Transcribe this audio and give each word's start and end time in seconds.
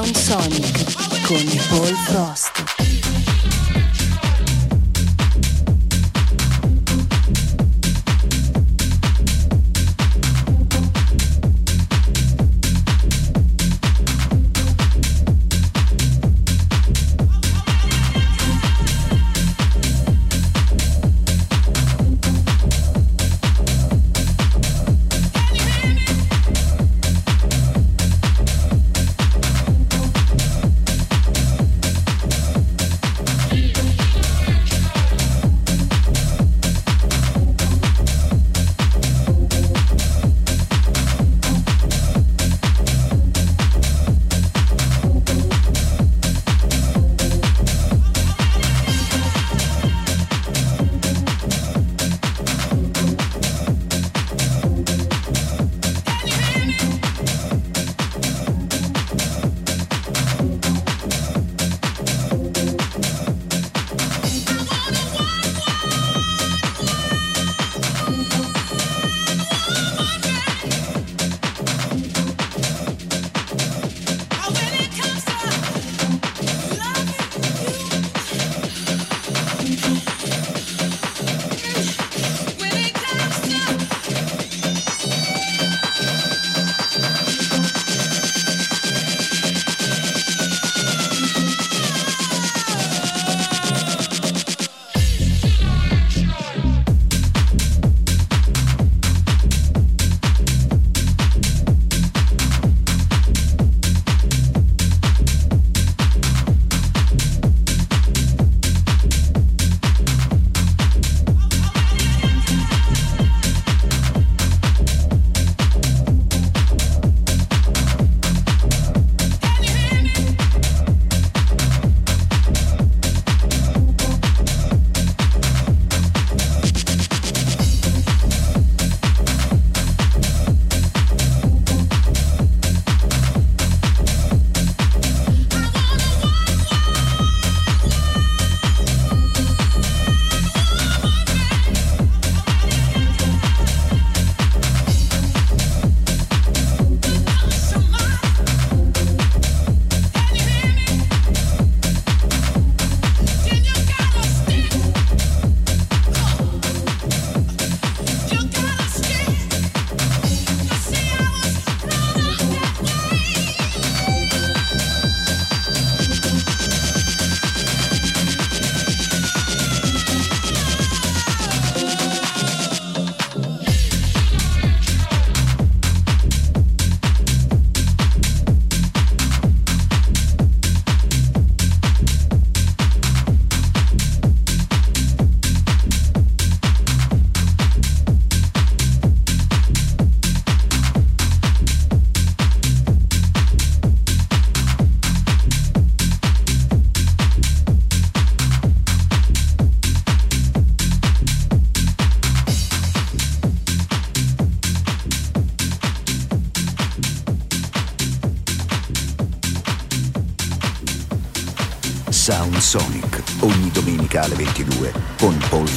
Sound 0.00 0.16
Sonic 0.16 1.26
con 1.26 1.44
Paul 1.68 1.94
Frost. 2.06 2.59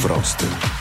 Fraster. 0.04 0.73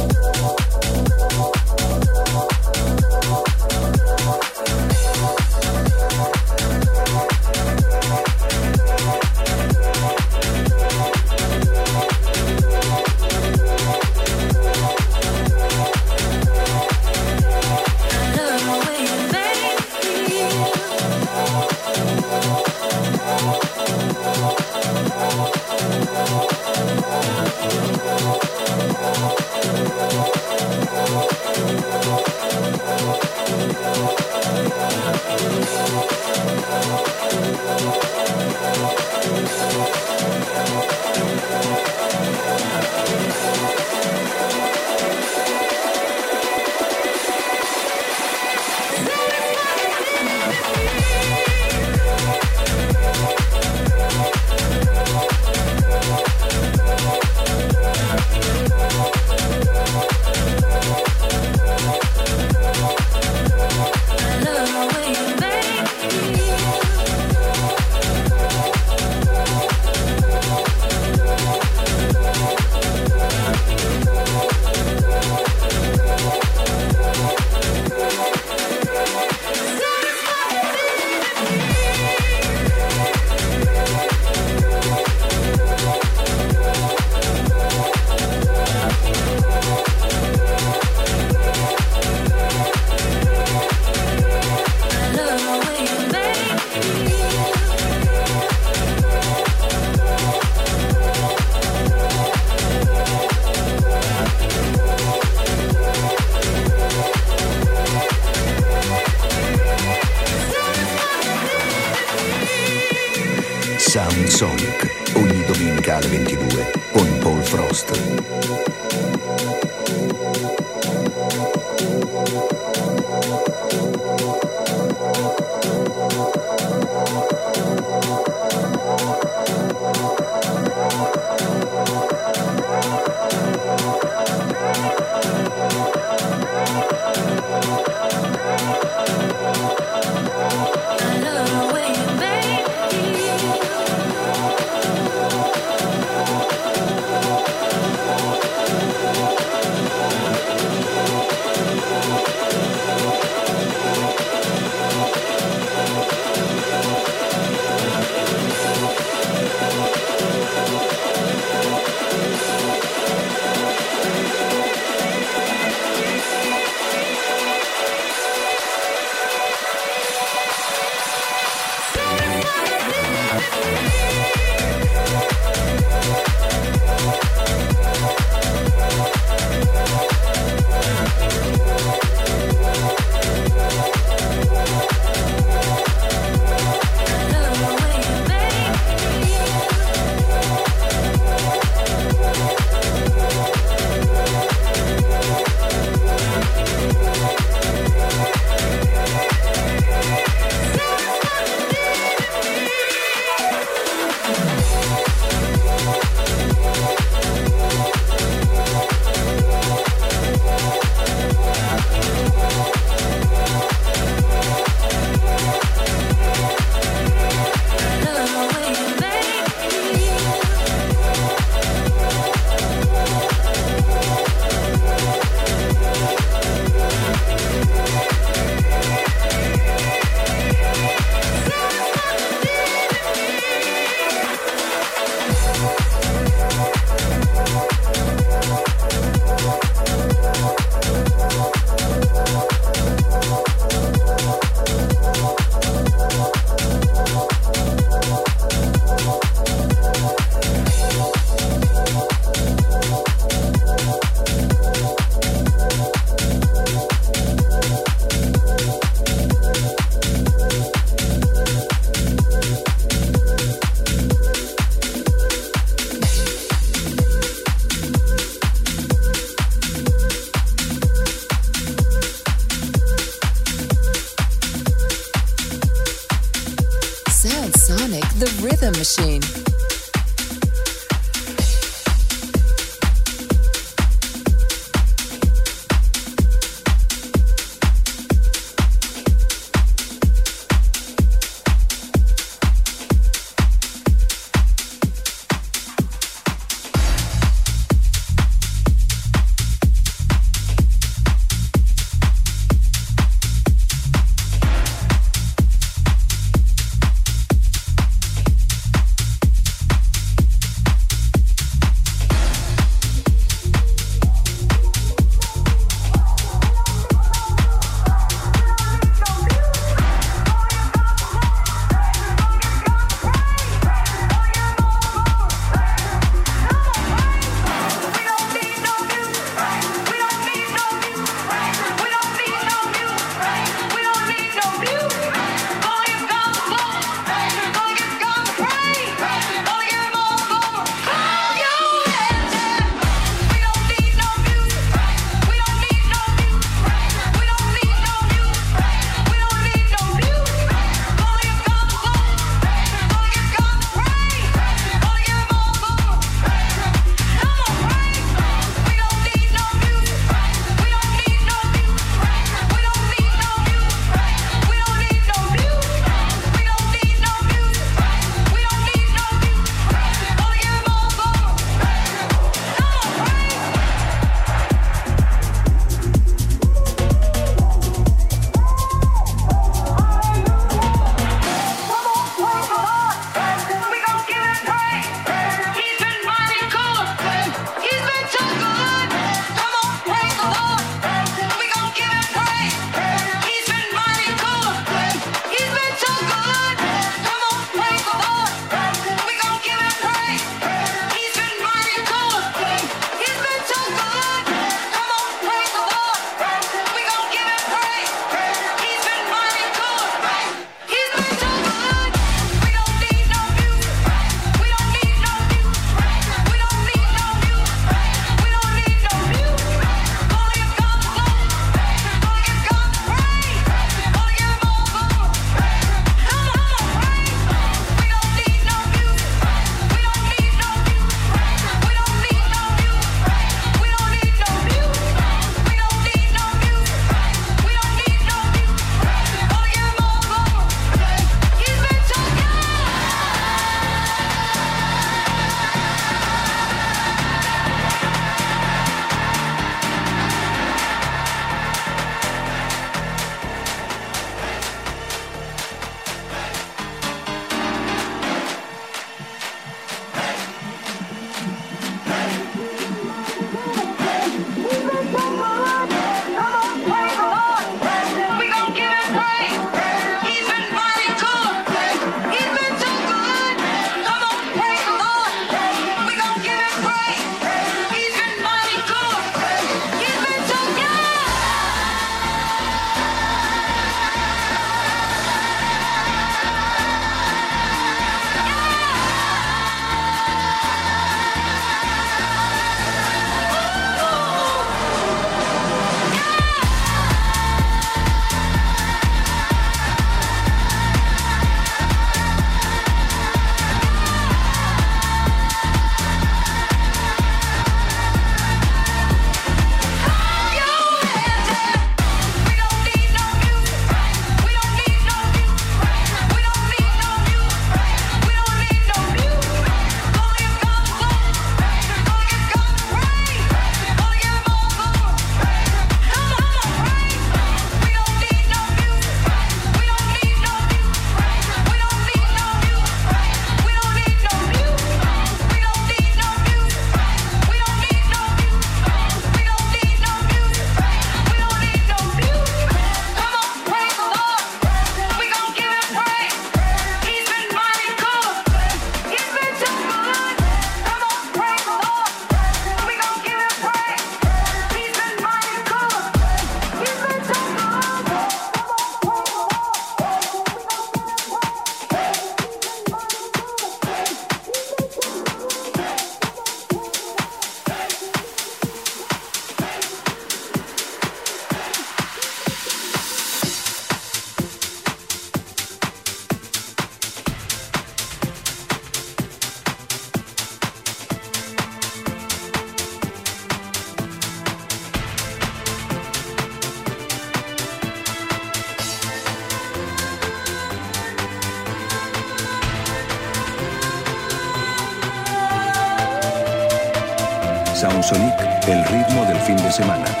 Fin 599.21 599.35
de 599.37 599.51
semana. 599.51 600.00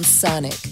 Sonic. 0.00 0.71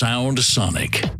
Sound 0.00 0.38
Sonic. 0.38 1.19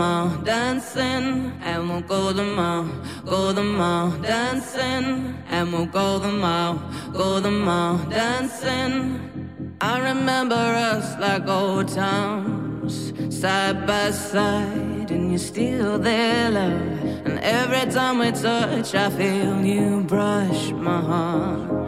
Go 0.00 0.06
the 0.06 0.32
mile, 0.32 0.42
dancing. 0.44 1.52
And 1.62 1.88
we'll 1.88 2.00
go 2.00 2.32
the 2.32 2.42
mile, 2.42 2.88
go 3.26 3.52
the 3.52 3.62
mile, 3.62 4.10
dancing. 4.22 5.36
And 5.50 5.72
we'll 5.72 5.86
go 5.86 6.18
the 6.18 6.32
mile, 6.32 6.78
go 7.12 7.40
the 7.40 7.50
mile, 7.50 7.98
dancing. 8.08 9.76
I 9.80 9.98
remember 10.10 10.54
us 10.54 11.18
like 11.18 11.46
old 11.48 11.88
times, 11.88 13.12
side 13.28 13.86
by 13.86 14.10
side, 14.10 15.10
and 15.10 15.30
you're 15.30 15.38
still 15.38 15.98
there, 15.98 16.50
love. 16.50 17.26
And 17.26 17.38
every 17.40 17.90
time 17.92 18.18
we 18.18 18.30
touch, 18.30 18.94
I 18.94 19.10
feel 19.10 19.64
you 19.64 20.02
brush 20.02 20.70
my 20.72 21.00
heart. 21.00 21.79